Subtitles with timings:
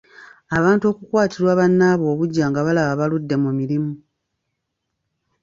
[0.57, 3.93] Abantu okukwatirwa bannaabwe obuggya nga balaba baludde mu mirimu.